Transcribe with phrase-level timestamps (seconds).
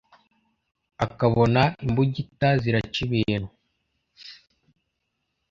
[1.05, 3.49] akabona imbugita ziraca ibintu.